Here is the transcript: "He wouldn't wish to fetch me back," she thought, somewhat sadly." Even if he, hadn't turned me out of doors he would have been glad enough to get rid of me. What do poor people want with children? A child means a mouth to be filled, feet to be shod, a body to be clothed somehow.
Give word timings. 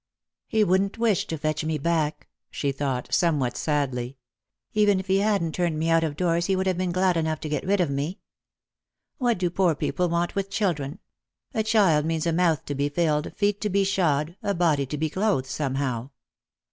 "He 0.47 0.63
wouldn't 0.63 0.97
wish 0.97 1.27
to 1.27 1.37
fetch 1.37 1.63
me 1.63 1.77
back," 1.77 2.27
she 2.49 2.71
thought, 2.71 3.13
somewhat 3.13 3.55
sadly." 3.55 4.17
Even 4.73 4.99
if 4.99 5.05
he, 5.05 5.19
hadn't 5.19 5.53
turned 5.53 5.77
me 5.77 5.91
out 5.91 6.03
of 6.03 6.15
doors 6.15 6.47
he 6.47 6.55
would 6.55 6.65
have 6.65 6.79
been 6.79 6.91
glad 6.91 7.17
enough 7.17 7.39
to 7.41 7.49
get 7.49 7.63
rid 7.63 7.79
of 7.79 7.91
me. 7.91 8.17
What 9.19 9.37
do 9.37 9.51
poor 9.51 9.75
people 9.75 10.09
want 10.09 10.33
with 10.33 10.49
children? 10.49 10.97
A 11.53 11.61
child 11.61 12.03
means 12.07 12.25
a 12.25 12.33
mouth 12.33 12.65
to 12.65 12.73
be 12.73 12.89
filled, 12.89 13.35
feet 13.37 13.61
to 13.61 13.69
be 13.69 13.83
shod, 13.83 14.35
a 14.41 14.55
body 14.55 14.87
to 14.87 14.97
be 14.97 15.07
clothed 15.07 15.45
somehow. 15.45 16.09